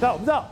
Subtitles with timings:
[0.00, 0.46] 那我们知道，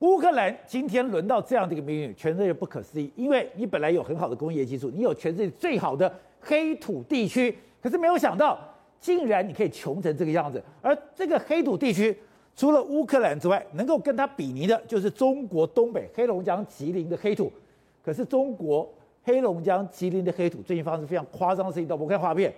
[0.00, 3.08] 乌克兰今天轮到这样的一个命运，全世界不可思议。
[3.14, 8.58] 因为你本来有很好的工业技术，你有全世界最好的黑土地区，可是没有想到，
[8.98, 10.60] 竟然你可以穷成这个样子。
[10.82, 12.18] 而这个黑土地区，
[12.56, 17.52] 除了乌克兰之外，能够跟它比拟的，就是中国东北黑龙江吉林的黑土。
[18.04, 22.52] 可是中国黑龙江吉林的黑土最近发生非常夸张的事情，到我看画面，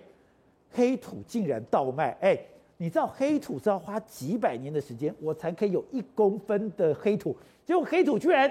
[0.70, 2.38] 黑土竟然倒卖，哎。
[2.82, 8.50] 你知道黑土是要花几百年的时间，我才可以有一公分的黑土，结果黑土居然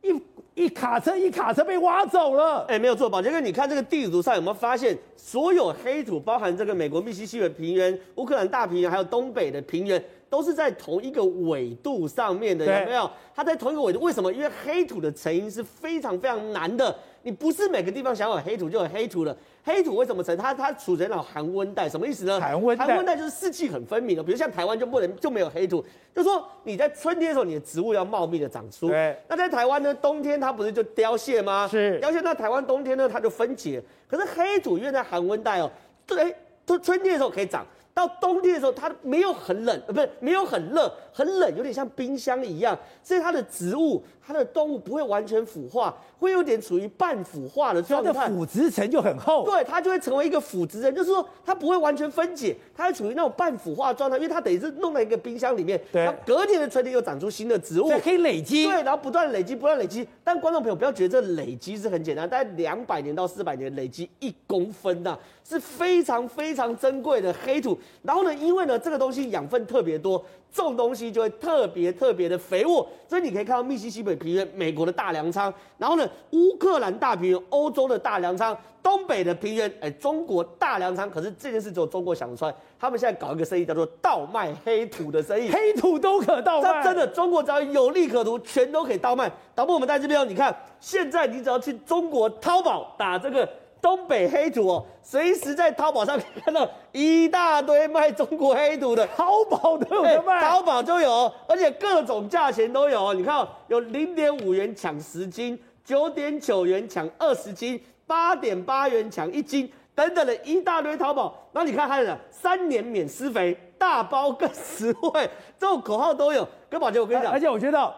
[0.00, 0.18] 一
[0.54, 2.64] 一卡车一卡车被挖走了。
[2.66, 13.10] 哎，没有错，宝杰哥，你看这个地图上有没有发现，所有黑土包含这个美国密西西比平原、乌克兰大平原，还有东北的平原，都是在同一个纬度上面的，有没有？
[13.34, 14.32] 它在同一个纬度，为什么？
[14.32, 19.36] 因为黑土的成因是非常非常难的，你不是每个地方想有黑土就有黑土的。
[19.64, 20.36] 黑土为什么成？
[20.36, 22.40] 它它处在那种寒温带，什么意思呢？
[22.40, 24.22] 寒温带，寒温带就是四季很分明的。
[24.22, 28.88] 比如像台湾就不能就没有黑土，就说你在春天的时候，你的植物要茂密的长出。
[28.88, 29.14] 对。
[29.28, 31.68] 那在台湾呢，冬天它不是就凋谢吗？
[31.68, 31.98] 是。
[32.00, 33.82] 凋谢，那台湾冬天呢，它就分解。
[34.06, 35.70] 可是黑土因为在寒温带哦，
[36.06, 36.34] 对，
[36.66, 37.66] 春春天的时候可以长。
[37.92, 48.12] 到冬天的时候，它没有很冷，呃，不是没有很热，很冷，有点像冰箱一样，所以它的植物、它的动物不会完全腐化，会有点处于半腐化的状态。
[48.12, 55.80] 它的腐殖层就很厚，对，它就会成为一个腐殖层，就是说它不会完全分解，它会处于那种半腐化的状态，因为它等于是弄在一个冰箱里面。
[55.90, 58.66] 对，它隔年的春天又长出新的植物，可以累积。
[58.66, 60.06] 对，然后不断累积，不断累积。
[60.22, 67.78] 但观众朋友不要觉得这累积是很简单，大概两百年到四百年累积一公分呐、啊，是非常非常珍贵的黑土。
[68.02, 81.10] 然后呢，因为呢，这个东西养分特别多，种东西就会特别特别的肥沃，所以你可以看到密西西比平原、美国的大粮仓，然后呢，乌克兰大平原、欧洲的大粮仓，东北的平原，哎，中国大粮仓。
[81.10, 86.82] 可是这件事只有中国想得出来，他们现在搞一个生意叫做倒卖黑土的生意，黑土都可倒卖。
[86.82, 89.30] 真的，中国只要有利可图，全都可以倒卖。
[89.54, 93.48] 导播，我们在这边，你看，现在你只要去中国淘宝打这个。
[93.80, 103.14] 东北黑土哦，随时在淘宝上看到一大堆卖中国黑土的，淘宝都有的卖，淘宝就有，而且各种价钱都有。
[103.14, 111.48] 你看，有零点五元抢十斤，九点九元抢二十斤，八点八元抢一斤，等等的一大堆淘宝。
[111.52, 116.46] 然后你看还有三年免施肥，大包更实惠，这种口号都有。
[116.68, 117.94] 跟宝杰，我跟你讲，而且我觉得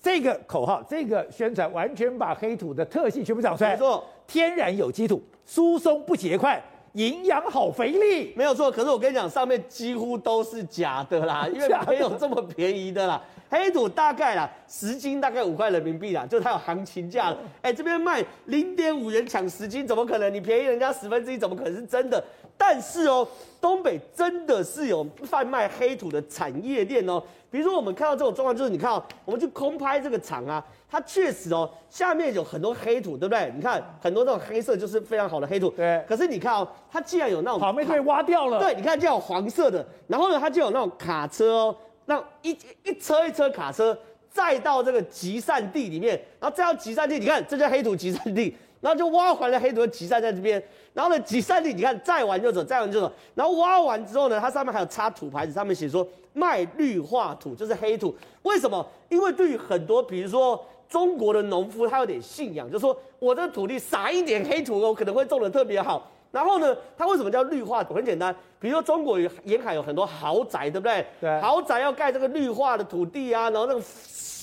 [0.00, 3.72] 这个口号，这个宣传，完全把黑土的特性全部讲出来。
[3.72, 4.04] 没错。
[4.28, 6.62] 天然有机土，疏松不结块，
[6.92, 8.70] 营养好肥力，没有错。
[8.70, 13.20] 可是我跟你讲，上面几乎都是假的啦， 因为没有这么便宜的啦。
[13.50, 17.38] 黑土大概啦，十斤大概五块人民币啦，就它有行情价了。
[17.62, 20.32] 哎，这边卖零点五元抢十斤，怎么可能？
[20.32, 22.22] 你便宜人家十分之一，怎么可能是真的？
[22.58, 23.26] 但是哦，
[23.58, 27.22] 东北真的是有贩卖黑土的产业链哦。
[27.50, 30.62] 比如说我们看到这种状况，就是你看哦，我们去空拍这个厂啊。
[30.90, 33.52] 它确实哦，下面有很多黑土，对不对？
[33.54, 35.68] 你看很多这种黑色就是非常好的黑土。
[35.70, 36.02] 对。
[36.08, 38.58] 可是你看哦，它既然有那种旁边被挖掉了。
[38.58, 43.96] 对，你看这样有黄色的，然后呢，它就有那种卡车哦，那一一车一车卡车
[44.30, 50.62] 载到这个集散地里面，然后再到集散地，你看这叫黑土集散地，然后就挖完了黑土集散在这边，
[50.94, 58.16] 然后呢集散地你看载完就走，载完就走，然后挖完之后呢，它上面还有插土牌子，上面写说卖绿化土，就是黑土。
[58.44, 58.86] 为什么？
[59.10, 60.64] 因为对于很多比如说。
[60.88, 66.10] 中国的农夫他有点信仰，就是说我这土地撒一点黑土，我可能会种的特别好。
[66.30, 67.94] 然后呢，他为什么叫绿化土？
[67.94, 71.04] 很简单，比如说中国沿海有很多豪宅，对不对？
[71.20, 71.40] 对。
[71.40, 73.82] 豪宅要盖这个绿化的土地啊，然后那个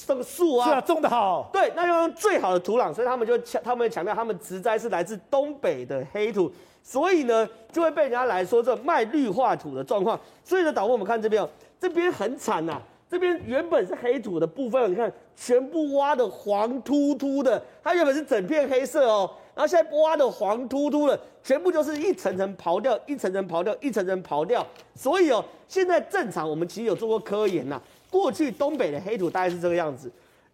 [0.07, 1.47] 这个树啊，是啊，种的好。
[1.53, 6.51] 对，那要用最好的土壤，所以他们就强，他们强调他们植栽是来自东北的黑土，
[6.81, 10.19] 所以呢，就会被人家来说这卖绿化土的状况。
[10.43, 12.81] 所以呢，导播我们看这边哦，这边很惨呐、啊。
[13.07, 24.65] 这边原本是黑土的部分，你看全部挖的黄秃秃的，它原本是整片黑色哦，然后现在挖的黄秃秃的，全部就是一层层刨掉，一层层刨掉，一层层刨掉。
[24.95, 30.09] 所以哦，现在正常我们其实有做过科研呐，过去东北的黑土大概是这个样子，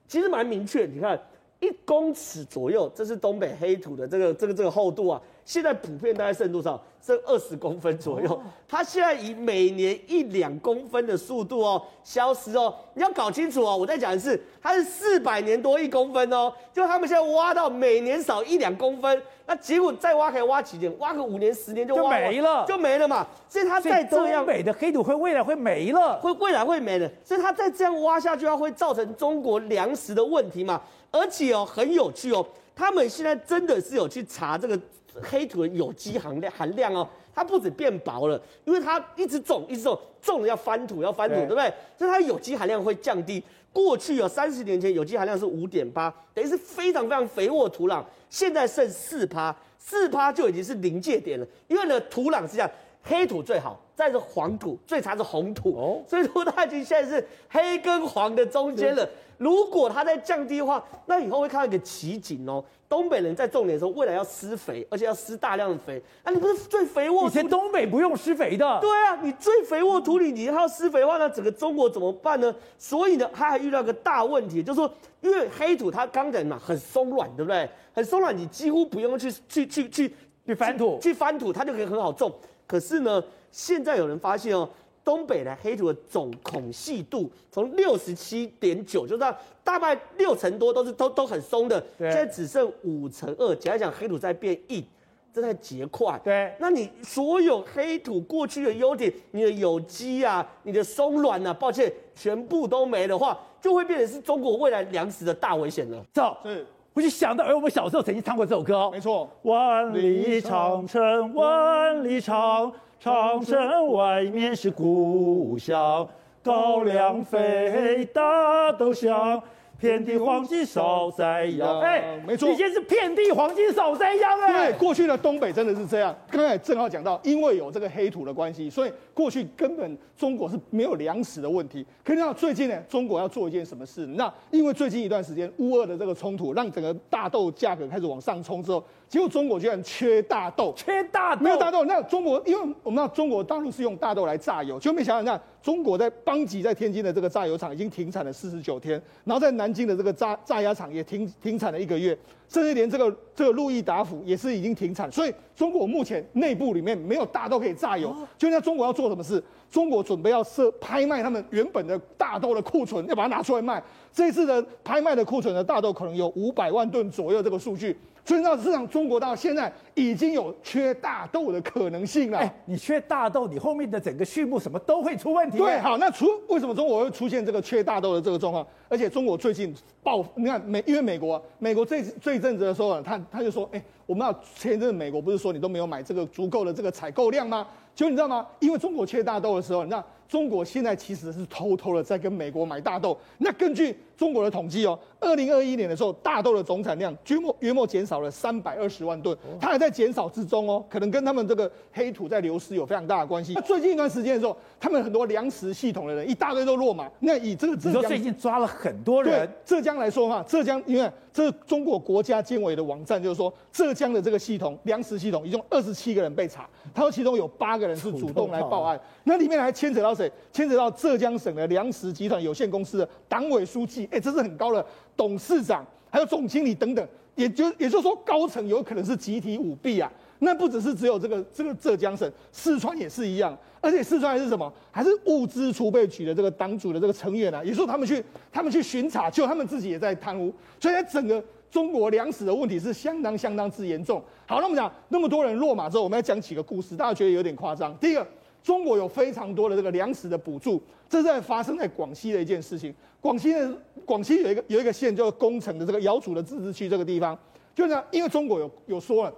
[0.07, 1.19] 其实蛮明确，你看
[1.59, 6.81] 一公尺左右，这是东北黑土的这个这个这个厚度啊，现在普遍大概剩多少？
[7.05, 20.97] 剩二十公分左右，它现在以每年一两公分的速度哦消失哦，你要搞清楚哦，我再讲一次，它是四百年多一公分哦，就他们现在挖到每年少一两公分，那结果再挖可以挖几年？
[20.99, 23.27] 挖个五年十年就挖就没了，就没了嘛。
[23.49, 30.81] 所以它再这样，东北的黑土会未来会没了，会未来会没了，所以它再这样挖下去，它会造成中国粮食的问题嘛。
[31.11, 34.79] 而且哦，很有趣哦，他们现在真的是有去查这个。
[35.21, 41.73] 黑土的有机含量含量哦，它不止变薄了，因为它一直种一直种，种了要翻土要翻土，对，对不对？
[41.97, 43.43] 所以它有机含量会降低。
[43.73, 51.47] 过去啊三十年前有机含量是五点八，等于是非常非常肥沃土壤，现在剩四趴，四趴就已经是临界点了。
[51.67, 52.69] 因为呢，土壤是这样，
[53.03, 55.75] 黑土最好，再是黄土，最差是红土。
[55.75, 59.07] 哦，所以说它已经现在是黑跟黄的中间了。
[59.37, 62.63] 如果它再降低的话，那以后会看到一个奇景哦。
[62.87, 65.99] 东北人在种田的时候，未来要施肥，而且要施大量的肥。
[66.23, 67.25] 啊，你不是最肥沃？
[67.25, 68.79] 以前东北不用施肥的。
[68.81, 72.53] 对啊，你最肥沃土里，你还要施肥的话，那整个中国怎么办呢？
[72.77, 77.67] 所以呢，他还遇到一个大问题，就是说，因为黑土它刚才嘛，很松软，对不对？
[77.93, 80.13] 很松软，你几乎不用去去去去
[80.45, 82.31] 去翻土，去翻土，它就可以很好种。
[82.71, 83.21] 可是呢，
[83.51, 84.69] 现在有人发现哦。
[85.03, 93.55] 东北的黑土的总孔隙度从六十七点九，就是大概六成多都是都都很松的，现在只剩五成二。
[93.55, 94.85] 简单讲，黑土在变硬，
[95.33, 96.21] 正在结块。
[96.23, 106.05] 对，那你所有黑土过去的优点，你的有机啊，你的松软啊，抱歉，全部都没的话，就会变成是中国未来粮食的大危险了。
[106.13, 112.71] 走，是，我就想到，而，我们小时候曾经唱过这首歌哦，没错，万里长城万里长。
[112.99, 116.07] 长城外面是故乡，
[116.43, 119.41] 高粱肥，大豆香。
[119.81, 124.71] 遍地黄金少栽秧，哎，没错，以前是遍地黄金少栽秧哎。
[124.71, 126.15] 对，过去的东北真的是这样。
[126.29, 131.83] 刚才正好讲到，因为有这个黑土的关系，所以过去根本中国是没有粮食的问题。
[132.03, 134.05] 可是到最近呢，中国要做一件什么事？
[134.05, 141.83] 那因为最近一段时间乌俄的这个冲突，让整个大豆价格开始往上冲之后，结果中国居然缺大豆，缺大豆，没有大豆。
[141.83, 145.41] 那中国，因为我们知道中国大陆是用大豆来榨油，就没想到那。
[145.61, 152.17] 中国在邦吉在天津的这个榨油厂已经停产了四十九天，然后在南京的这个榨榨压厂也停停产了一个月，
[152.47, 155.11] 甚至连这个这个路易达孚也是已经停产。
[155.11, 158.15] 所以中国目前内部里面没有大豆可以榨油。
[158.37, 159.43] 就那中国要做什么事？
[159.69, 163.83] 中国准备要设拍卖他们原本的大豆的库存，要把它拿出来卖。
[164.13, 167.95] 这次的拍卖的库存的大豆可能有五百万吨左右这个数据。
[168.23, 172.37] 所以，到市场，中国到现在已经有缺大豆的可能性了。
[172.37, 175.57] 哎，你缺大豆，你后面的整个畜牧什么都会出问题。
[175.57, 178.65] 对，好，那出为什么中国会出现这个缺大豆的这个状况？
[178.87, 179.73] 而且中国最近
[180.03, 187.65] 爆，你看美，因为美国，美国这这一阵子的时候，他他就说，哎，我们要前一阵美国不是说你都没有买这个足够的这个采购量吗？
[187.93, 188.45] 就你知道吗？
[188.59, 193.17] 因为中国缺大豆的时候，你知道中国现在其实是偷偷的在跟美国买大豆。
[193.39, 203.55] 那根据中国的统计哦，二零二一年的时候，大豆的总产量约莫约莫减少了三百二十万吨，它还在减少之中哦，可能跟他们这个黑土在流失有非常大的关系。
[203.55, 207.11] 那 最近一段时间的时候，他们很多粮食系统的人一大堆都落马。
[207.19, 220.31] 那以这个浙江，你说最近抓了很多人，浙江来说的话，浙江因为这是中国国家监委的网站，就是说浙江的这个系统粮食系统，一共二十七个人被查，他说其中有八个人是主动来报案，那里面还牵扯到谁？
[220.51, 224.85] 牵扯到浙江省的粮食集团有限公司的党委书记，哎，这是很高的
[225.17, 230.11] 董事长，还有总经理等等，也就也就是说高层有可能是集体舞弊啊。
[230.39, 234.71] 那不只是只有这个这个浙江省，四川也是一样，而且四川还是什么？
[234.91, 241.43] 还是物资储备局的这个党组的这个成员啊，也说他们去他们去巡查，就他们自己也在贪污，所以在整个。
[241.71, 244.21] 中国粮食的问题是相当相当之严重。
[244.45, 247.95] 好，那么讲那么多人落马之后，我们要讲几个故事，大家觉得有点夸张。
[247.95, 248.27] 第一个，
[248.63, 252.93] 中国有非常多的这个粮食的补助，这是在发生在广西的一件事情。
[253.19, 253.71] 广西的，
[254.05, 257.37] 广西有一个有一个县叫工程的这个瑶族的自治区这个地方，
[257.73, 259.33] 就这样，因为中国有有说了，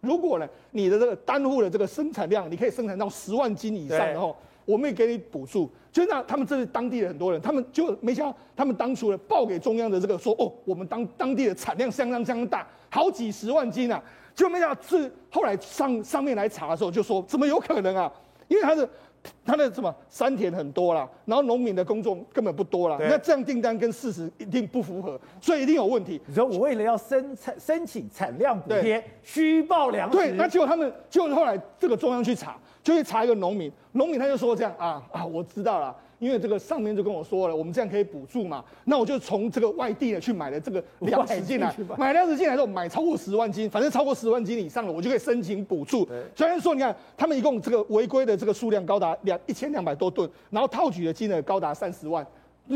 [0.00, 4.34] 如果呢你的这个单户的这个生产量，你可以生产到十万斤以上的话。
[4.66, 14.00] 我们也给你补助，就那他们这是当地的很多人，他们就没想到，他们当初呢报给中央的这个说，哦，我们当当地的产量相当相当大，好几十万斤啊，
[14.32, 18.12] 就没想到是后来上上面来查的时候就说，怎么有可能啊？
[18.50, 18.86] 因为他的
[19.46, 26.20] 他的什么山田很多啦，然后农民的工作根本不多啦，那这样订单跟事实一定不符合，所以一定有问题。
[26.26, 32.58] 你说我为了要申产申请产量补贴，虚报粮食，对，那结果他们就后来这个中央去查。
[32.82, 46.06] 就去查一个农民，农民他就说这样啊啊，我知道了，因为这个上面就跟我说了，我们这样可以补助嘛，那我就从这个外地呢去买了这个粮食进来，买粮食进来之后买超过十万斤，反正超过十万斤以上了，我就可以申请补助。
[46.36, 52.24] 虽然说你看他们一共这个违规的这个数量高达两一千两百多吨，然后套取的金额高达三十万。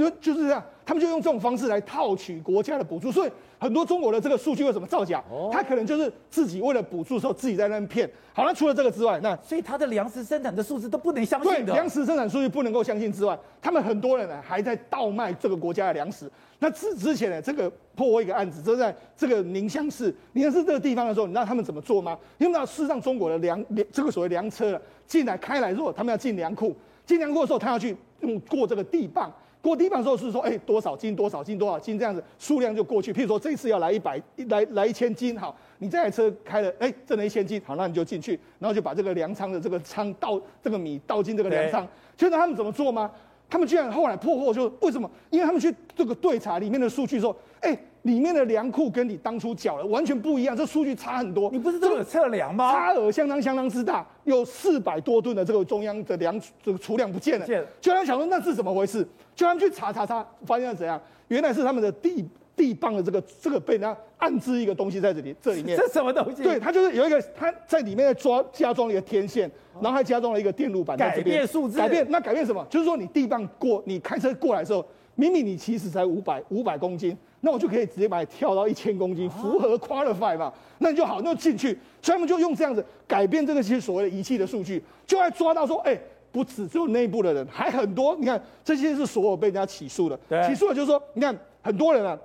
[0.01, 5.23] 就就是这样，他们就用这种方式来套取国家的补助，所以很多中国的这个数据为什么造假？
[5.31, 8.11] 哦，他可能就是自己为了补助的时候自己在那边骗。
[8.33, 11.67] 好，那除了这个之外，那所以他的粮食生产的数字都不能相信的。
[11.67, 16.31] 对，粮食生产数据不能够相信之外，他们很多人呢还在倒卖这个国家的粮食。
[16.59, 22.19] 那之之前呢，这个破获一个案子，就在这个宁乡市，宁乡市这个地方的时候，你知道他们怎么做吗？
[22.39, 26.75] 因为那事实上中国的粮粮这个所谓粮车进来开来之后，他们要进粮库，
[27.05, 29.33] 进粮库的时候，他要去用过这个地磅，
[29.65, 33.15] 过地方的时候是说，哎，多少斤多少斤多少斤这样子，数量就过去。
[33.15, 41.89] 譬如说这次要来一百来来一千斤，好，你这台车开了，哎，挣了一千斤，好，那你就进去，然后就把这个粮仓的这个仓倒这个米倒进这个粮仓。
[42.19, 43.11] 现在他们怎么做吗？
[43.49, 45.11] 他们居然后来破获，就为什么？
[45.31, 47.75] 因为他们去这个对查里面的数据，说，哎，
[48.05, 51.51] 里面的粮库跟你当初缴的完全不一样，这数据差很多。
[51.51, 52.73] 你不是都有测量吗？
[52.73, 57.47] 差额相当相当之大，有四百多吨的这个中央的粮这个储量不见了。
[57.47, 57.69] 见了。
[57.81, 59.07] 就他们想说那是怎么回事？
[59.35, 61.01] 就他们去查查查，发现是怎样？
[61.29, 65.77] 原来是他们的地地磅的这个这个被人家暗置一个东西在这里这里面。
[65.81, 66.43] 这什么东西？
[66.43, 69.51] 对，它就是有一个它在里面在装加装了一个天线。
[69.81, 72.65] 然后还加装了一个电路板在这边，改变数字，改变那改变什么？
[72.71, 80.53] 就是说你地磅过，你开车过来的时候，明明你其实才五百五百公斤，那我就可以直接把你跳到一千公斤，符合 qualify 嘛？
[80.79, 81.79] 那你就好，那就进去。
[82.03, 85.99] 所以他们就用这样子改变这个些所谓的仪器的数据，就来抓到说，哎，
[86.33, 88.17] 不止只有内部的人，还很多。
[88.17, 92.19] 你看这些是所有被人家起诉的，对起诉的就是说，你看很多人啊。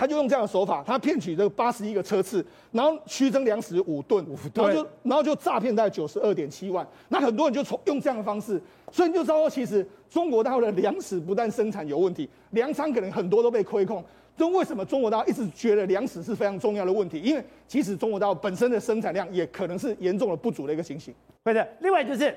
[0.00, 2.42] 他就用这样的手法，他骗取这个八十一个车次，
[2.72, 6.88] 然后虚增粮食五吨，然后就然后就诈骗大概九十二点七万。
[7.10, 8.58] 那很多人就从用这样的方式，
[8.90, 14.02] 所以你就知道说，其实中国大陆的粮食不但生产有问题，粮仓可能很多都被亏空。
[14.38, 17.20] 这为什么中国大陆一直觉得粮食是非常重要的问题？
[17.20, 21.12] 因为其实中国大陆本身的生产量也可能是严重的不足的一个情形。
[21.44, 22.34] 对的，另外就是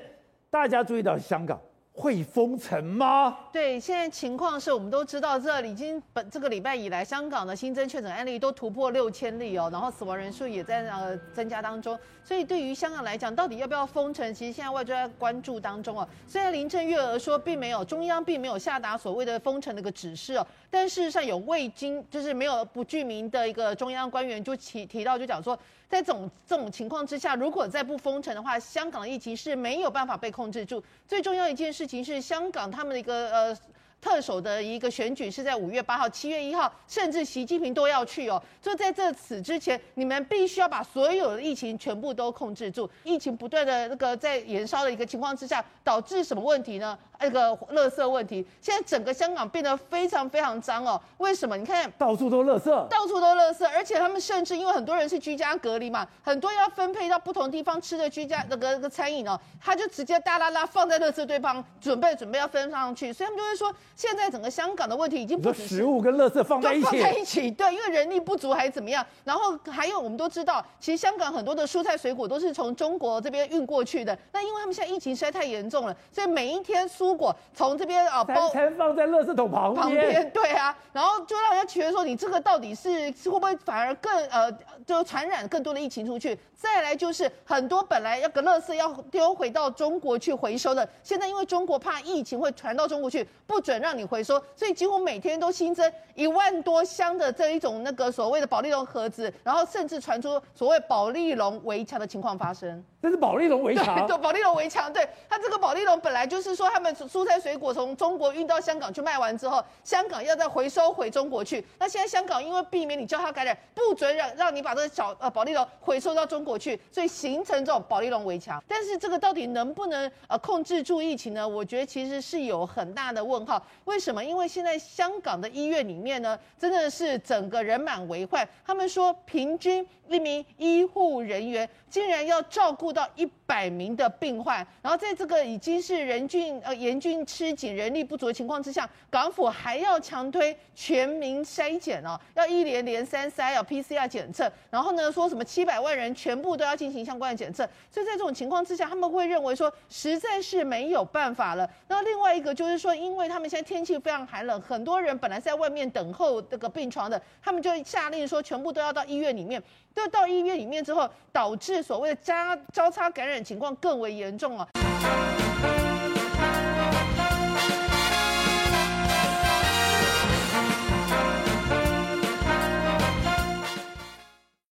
[0.50, 1.58] 大家注意到香港。
[1.96, 3.38] 会封城吗？
[3.52, 11.96] 对，现在情况是我们都知道，这已经本这个礼拜以来，香港的新增确诊案例都突破六千例哦，然后死亡人数也在呃增加当中。
[12.24, 16.08] 所以对于香港来讲，到底要不要封城，其实现在外界在关注当中哦。
[16.26, 25.56] 虽然林郑月娥说并没有，中央并没有下达所谓的封城的一个指示哦，但事实上有未经就是没有不具名的一个中央官员就提提到就讲说。
[25.88, 30.82] 在这种这种情况之下，如果再不封城的话，香港的疫情是没有办法被控制住。
[31.06, 33.56] 最重要一件事情是，香港他们的一个呃。
[34.00, 38.42] 特首的一个选举是在五月八号、七月一号，甚至习近平都要去哦。
[38.60, 42.86] 就在这此之前，你们必须要把所有的疫情全部都控制住。
[43.02, 46.98] 疫情不断的那个在延烧的一个情况之下，导致什么问题呢？
[47.24, 48.46] 那个垃圾问题。
[48.60, 51.00] 现在整个香港变得非常非常脏哦。
[51.18, 51.56] 为什么？
[51.56, 63.12] 你看到处都垃圾，到处都垃圾，而且他们甚至因为很多人是居家隔离嘛，很多要分配到不同地方吃的居家那个那个餐饮哦，他就直接大拉拉放在垃圾堆旁，准备准备要分上去。
[63.12, 63.74] 所以他们就会说。
[63.96, 69.06] 现在整个香港的问题已经不是食物跟垃圾放在一起，放在一起，对，因为人力不足还是怎么样？
[69.22, 74.18] 然后还有我们都知道，其实香港很多的蔬菜水果都是从中国这边运过去的。
[74.32, 84.50] 那因为他们现在疫情实在太严重了，所以每一天蔬果从这边啊包餐放在垃圾桶旁边，旁边，对啊，然后就让人家觉得说，你这个到底是是会不会反而更呃，
[84.86, 86.36] 就传染更多的疫情出去？
[86.56, 93.84] 再来就是很多本来要个垃圾要丢回到中国去回收的，现在因为中国怕疫情会传到中国去，不准。
[93.84, 102.82] 让你回收，所以几乎每天都新增一万多箱的这一种那个所谓的保利龙盒子，然后甚至传出所谓保利龙围墙的情况发生。
[103.02, 111.64] 这是保利龙围墙， 对，保利龙围墙，对，它这个保利龙本来就是说他们蔬菜水果从中国运到香港去卖完之后，香港要再回收回中国去。
[111.78, 118.62] 那现在香港因为避免你交叉感染，不准让让你把这个小呃保利龙回收到中国去，所以形成这种保利龙围墙。
[118.68, 121.46] 但是这个到底能不能呃控制住疫情呢？
[121.46, 123.60] 我觉得其实是有很大的问号。
[123.84, 124.24] 为什么？
[124.24, 128.48] 因为现在香港的医院里面呢，真的是整个人满为患。
[128.66, 147.66] 他们说，平均一名医护人员竟然要照顾到一百名的病患，然后在这个已经是人均呃严峻吃紧、人力不足的情况之下，港府还要强推全民筛检哦，要一连连三筛，要 PCR 检测，然后呢说什么七百万人全部都要进行相关的检测。
[147.90, 151.68] 所以在这种情况之下，他们会认为说实在是没有办法了。
[151.88, 159.62] 那另外一个就是说，因为他们现在天气非常寒冷，很多人本来在外面等候这个病床的，他们就下令说全部都要到医院里面。
[159.94, 162.34] 都到医院里面之后，导致所谓的交
[162.72, 164.68] 交叉感染情况更为严重啊。